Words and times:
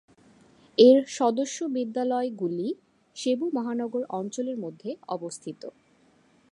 এর 0.77 0.99
সদস্য 1.17 1.57
বিদ্যালয়গুলি 1.75 2.67
সেবু 3.15 3.45
মহানগর 3.53 4.03
অঞ্চলের 4.19 4.57
মধ্যে 4.57 4.89
অবস্থিত। 5.07 5.61